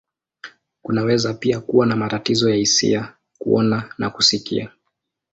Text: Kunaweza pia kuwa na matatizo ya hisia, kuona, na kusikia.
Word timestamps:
Kunaweza 0.81 1.33
pia 1.33 1.59
kuwa 1.59 1.85
na 1.85 1.95
matatizo 1.95 2.49
ya 2.49 2.55
hisia, 2.55 3.13
kuona, 3.37 3.93
na 3.97 4.09
kusikia. 4.09 4.69